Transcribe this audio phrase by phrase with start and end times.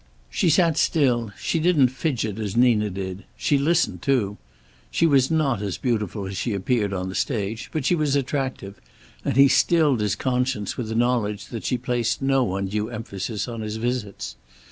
[0.31, 1.31] She sat still.
[1.39, 3.23] She didn't fidget, as Nina did.
[3.37, 4.37] She listened, too.
[4.89, 8.81] She was not as beautiful as she appeared on the stage, but she was attractive,
[9.23, 13.61] and he stilled his conscience with the knowledge that she placed no undue emphasis on
[13.61, 14.37] his visits.